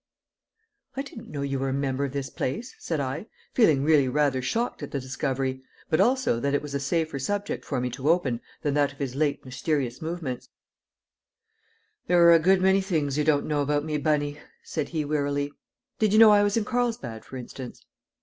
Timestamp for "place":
2.31-2.73